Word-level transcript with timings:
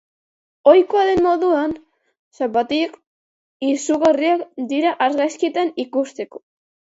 Ohikoa 0.69 1.01
den 1.09 1.19
moduan, 1.25 1.75
zapatilak 2.37 2.95
izugarriak 3.73 4.43
dira 4.73 4.95
argazkietan 5.09 5.71
ikusteko. 5.87 6.45